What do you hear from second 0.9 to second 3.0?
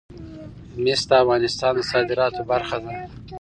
د افغانستان د صادراتو برخه ده.